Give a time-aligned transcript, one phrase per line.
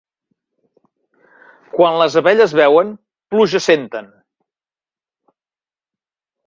[1.75, 2.91] Quan les abelles beuen,
[3.35, 4.09] pluja senten.